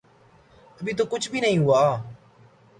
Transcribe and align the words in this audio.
ابھی 0.81 0.93
تو 0.93 1.05
کچھ 1.05 1.29
بھی 1.29 1.39
نہیں 1.39 1.57
ہوا۔ 1.57 1.81